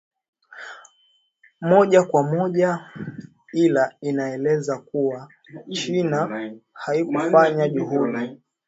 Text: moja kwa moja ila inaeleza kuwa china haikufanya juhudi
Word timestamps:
moja 1.61 2.03
kwa 2.03 2.23
moja 2.23 2.91
ila 3.53 3.93
inaeleza 4.01 4.77
kuwa 4.79 5.29
china 5.71 6.29
haikufanya 6.73 7.67
juhudi 7.69 8.41